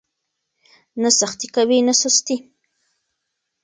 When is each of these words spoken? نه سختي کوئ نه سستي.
نه 1.01 1.09
سختي 1.19 1.47
کوئ 1.55 1.79
نه 1.87 1.93
سستي. 2.01 2.35